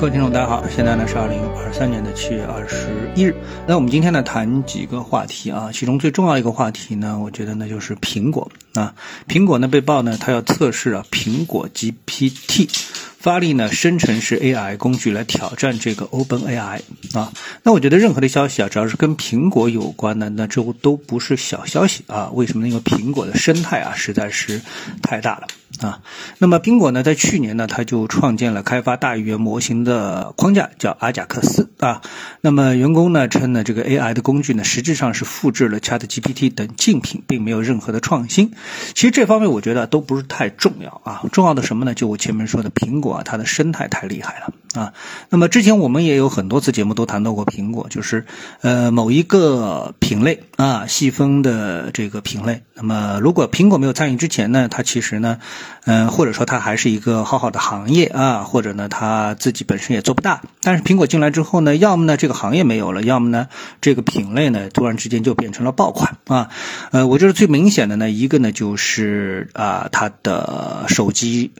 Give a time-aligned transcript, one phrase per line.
[0.00, 3.36] 各位听众，大家好，现在呢是二零二三年的七月二十一日。
[3.66, 8.94] 那我们今天呢谈几个话题啊，其中最重要一个话题呢，我觉得呢就是苹果啊，
[9.28, 12.70] 苹果呢被曝呢，它要测试啊苹果 GPT。
[13.18, 16.80] 发力呢，生成式 AI 工具来挑战这个 OpenAI
[17.12, 17.30] 啊。
[17.62, 22.30] 那我觉得任何的消息啊，只要是跟苹果有关的，那这都不是小消息啊。
[22.32, 22.70] 为什么呢？
[22.70, 24.62] 因为苹果的生态啊，实在是
[25.02, 25.46] 太大了
[25.80, 26.00] 啊。
[26.38, 32.00] 那么苹果呢，在去年呢，它就创建了开发大语言模型的框架，叫阿贾克斯啊。
[32.40, 38.52] 那么员工呢称呢，这个 AI 的工具呢，实质上是复制了 ChatGPT 等竞品，并没有任何的创新。
[38.94, 41.22] 其实这方面我觉得都不是太重要啊。
[41.32, 41.92] 重要的什么呢？
[41.92, 43.10] 就我前面说的苹果。
[43.10, 44.92] 啊，它的生态太厉害了啊！
[45.30, 48.24] 那么之前我们也有很多次节目都谈到过苹果，就是
[48.60, 52.62] 呃某一个品类啊细分的这个品类。
[52.74, 55.38] 那么如果苹果没有参与之前呢，它其实呢，
[55.84, 60.42] 嗯或者说它还是一个好好的行业啊，或者呢它自己本身也做不大。
[60.62, 63.48] 但是苹果进来之后呢，要么呢这个行业没有了，要么呢
[63.80, 66.48] 这个品类呢突然之间就变成了爆款啊！
[66.92, 71.50] 呃，我觉得最明显的呢一个呢就是啊它的手机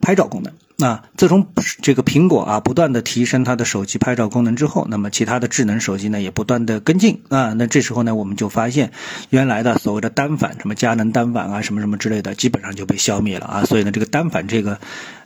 [0.00, 0.52] 拍照功能。
[0.80, 1.46] 那自从
[1.82, 7.52] 这个苹果啊不断的提升它的手机拍照功能之后，那么其他的智能手机呢也不断的跟进啊。
[7.52, 8.90] 那这时候呢我们就发现，
[9.28, 13.64] 原来的所谓的单反，什么佳能单反啊，什么什么之类的，基本上就被消灭了啊。
[13.64, 14.80] 所以呢这个单反这个，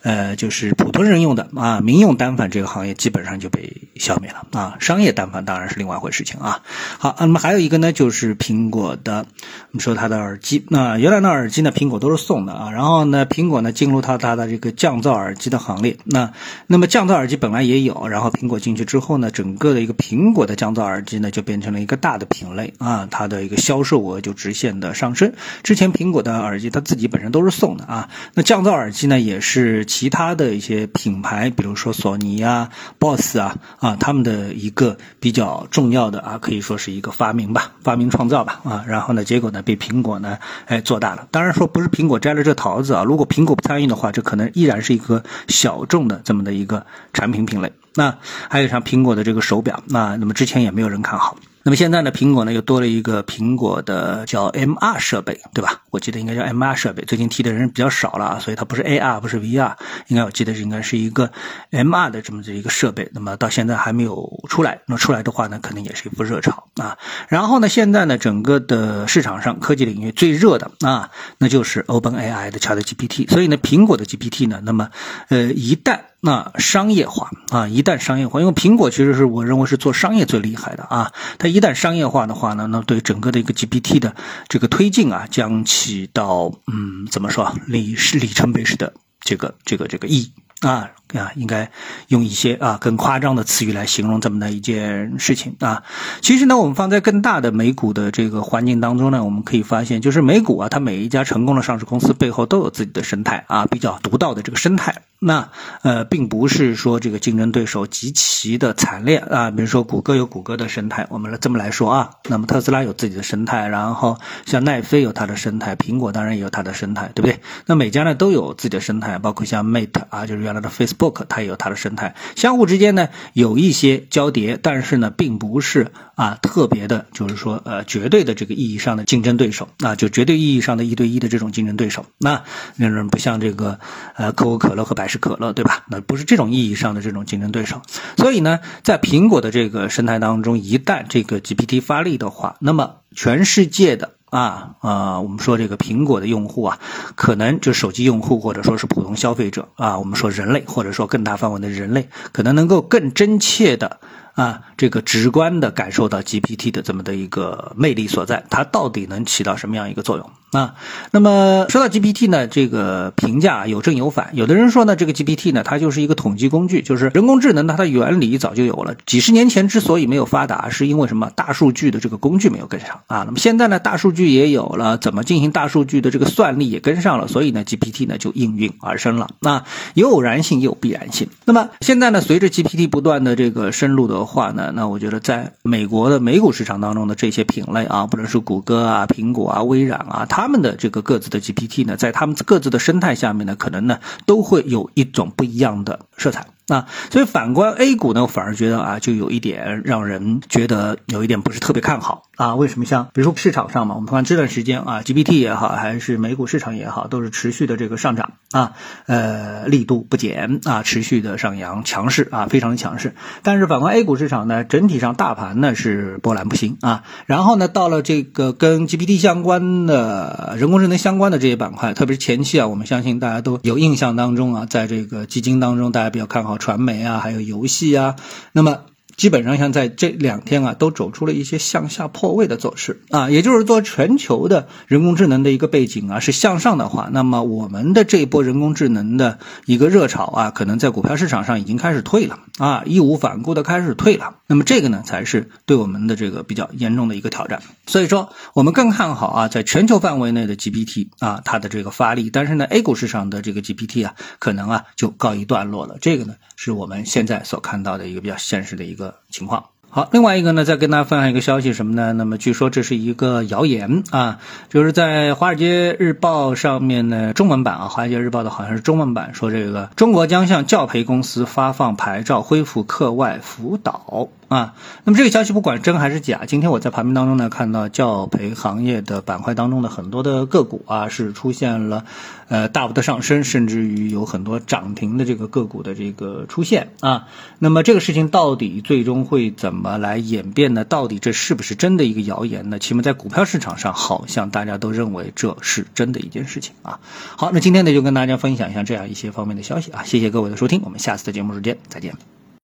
[0.05, 4.77] 呃就是普通人用的啊民用单反这个行业基本上就被消灭了啊。
[4.78, 6.62] 商业单反当然是另外一回事情啊。
[6.98, 9.27] 好，那么还有一个呢就是苹果的，
[9.72, 15.34] 我们说它的耳机，那原来的耳机呢苹果都是送的啊，然后呢苹果呢进入到它的这个降噪耳。
[15.34, 16.32] 机的行列，那
[16.69, 25.32] 那么降噪耳机本来也有，然后苹果进去之后呢，整个的一个苹果的降噪耳机呢，就变成了一个大的品类啊，它的一个销售额就直线的上升。
[25.64, 41.28] 之前苹果的耳机它自己本身都是送的啊，那降噪耳机呢，也是其他的一些品牌，比如说索尼啊、BOSS 啊啊，他们的一个比较重要的啊，可以说是一个发明吧，发明创造吧啊，然后呢，结果呢被苹果呢哎做大了。
[41.31, 45.22] 当然说不是苹果摘了这桃子啊，如果苹果不参与的话，这可能依然是一个。
[45.47, 48.16] 小众的这么的一个产品品类，那
[48.49, 51.37] 还有像苹果的这个手表，那那么之前也没有人看好。
[51.66, 55.80] 那么现在呢，苹果呢又多了一个苹果的叫 MR 设备，对吧？
[55.91, 59.74] 我记得应该叫 MR 设备，最近提的人比较少了啊，所以它不是 AR，不是 VR，
[60.08, 61.32] 应该我记得应该是一个
[61.70, 63.08] MR 的这么的一个设备。
[63.14, 66.98] 那么到现在还没有出来，那出来的话呢，肯定也是一波热潮啊。
[67.28, 73.30] 然后呢，现在呢，整个的市场上科技领域最热的啊，那就是 OpenAI 的 ChatGPT。
[73.30, 74.91] 所以呢，苹果的 GPT 呢，那么
[75.30, 84.16] 呃，一旦那商业化啊，一旦商业化，因为苹果其实是我认为是做商业最厉害的啊，它一旦商业化的话呢，那对整个的一个 GPT 的
[84.48, 90.32] 这个推进啊，将起到嗯，怎么说里是里程碑式的这个这个这个意义
[90.66, 90.88] 啊。
[91.19, 91.70] 啊，应该
[92.08, 95.82] 用一些啊更夸张的词语来形容这么的一件事情啊。
[96.20, 105.03] 其实呢，我们放在更大的美股的这个环境当中呢，我们可以发现，就是美股啊，它每一家成功的上市公司背后都有自己的生态啊，比较独到的这个生态。
[105.20, 105.48] 那
[105.82, 109.50] 呃，并不是说这个竞争对手极其的惨烈啊。
[109.50, 112.10] 比如说谷歌有谷歌的生态，我们来这么来说啊。
[112.28, 117.41] 那么特斯拉有自己的生态，然后像奈飞有它的生态，苹果当然也有它的生态，对不对？
[117.66, 121.03] 那每家呢都有自己的生态，包括像 Mate 啊，就是原来的 Facebook。
[121.04, 132.06] Book 它也有它的生态，相互之间呢有一些交叠，但是呢并不是啊特别的，就是说呃绝对的这个意义上的竞争对手啊，就绝对意义上的一对一的这种竞争对手。
[132.19, 132.42] 那
[132.76, 133.78] 那人不像这个
[134.15, 135.84] 呃可口可乐和百事可乐，对吧？
[135.88, 137.82] 那不是这种意义上的这种竞争对手。
[138.16, 144.12] 所以呢，在苹果的这个生态当中，一旦这个 GPT 发力的话，那么全世界的。
[144.34, 146.81] 啊啊，我们说这个苹果的用户啊，
[147.15, 154.00] 可能就手机用户或者说是普通消费者啊，我们说人类或者说更大范围的人类，可能能够更真切的。
[154.34, 160.75] 啊，这个直观的感受到 GPT 的这么的一个魅力所在，它到底能起到什么样一个作用啊？
[161.10, 164.31] 那么说到 GPT 呢，这个评价有正有反。
[164.32, 168.95] 有的人说呢，这个 GPT 呢，它就是一个统计工具，就是人工智能呢，它的原理早就有了。
[169.06, 171.30] 几十年前之所以没有发达，是因为什么？
[171.34, 173.24] 大数据的这个工具没有跟上啊。
[173.27, 179.28] 那么现在呢，大数据也有了，怎么进行大数据的这个算力也跟上了，所以呢，GPT 呢就应运而生了。
[179.41, 179.65] 那
[179.95, 181.28] 有偶然性，也有必然性。
[181.45, 196.46] 那么现在呢，随着 GPT 不断的这个深入的话呢，那我觉得在美国的美股市场当中的这些品类啊，不论是谷歌啊、苹果啊、微软啊，它他们的这个各自的 GPT 呢，在他们各自的生态下面呢，可能呢都会有一种不一样的色彩。
[196.69, 202.55] 啊，所以反观 A 股呢，我反而觉得啊，就有一点让人觉得有一点不是特别看好啊。
[202.55, 202.87] 为什么？
[202.87, 208.72] 像比如说市场上嘛，我们看这段时间啊，GPT 也好，还是美股市场也好，都是持续的这个上涨啊，
[209.05, 213.15] 呃，力度不减啊，持续的上扬，强势啊，非常的强势。
[213.43, 217.05] 但是反观 A 股市场呢，整体上大盘呢是波澜不兴啊。
[217.27, 226.53] 然后呢，到了这个跟 GPT 相关的人工智能相关的这些板块，特别是前期啊，我们相信大家都有印象当中啊，在这个基金当中，大家比较看好。
[226.59, 228.16] 传媒啊，还有游戏啊，
[228.53, 228.86] 那么。
[229.16, 244.37] 基本上像在这两天啊，都走出了一些向下破位的走势啊，也就是说，全球的人工智能的一个背景啊是向上的话，那么我们的这一波人工智能的一个热潮啊，可能在股票市场上已经开始退了啊，义无反顾的开始退了。
[244.47, 247.61] 那么这个呢，才是对我们的这个比较严重的一个挑战。
[247.87, 252.31] 所以说，我们更看好啊，在全球范围内的 GPT 啊，它的这个发力。
[252.31, 255.99] 但是呢，A 股市场的这个 GPT 啊，可能啊就告一段落了。
[256.00, 262.12] 这个呢，是我们现在所看到的一个比较现实的一个情况好，另外一个呢，再跟大家分享一个消息什么呢？
[262.14, 274.28] 那么据说这是一个谣言啊，就是在《华尔街日报》上面呢，中文版啊，《华尔街日报》的好像是中文版，说这个中国将向教培公司发放牌照，恢复课外辅导。
[274.49, 282.04] 啊，那么这个消息不管真还是假，今天我在盘面当中呢看到教培行业的板块当中的很多的个股啊是出现了
[282.49, 287.26] 呃大幅的上升，甚至于有很多涨停的这个个股的这个出现啊。
[287.58, 290.85] 那么这个事情到底最终会怎么来演变呢？
[290.85, 292.78] 到底这是不是真的一个谣言呢？
[292.78, 297.00] 起码在股票市场上，好像大家都认为这是真的一件事情啊。
[297.37, 300.04] 好，那今天呢就跟大家分享一下这样一些方面的消息啊。
[300.04, 302.14] 谢谢各位的收听，我们下次的节目时间再见。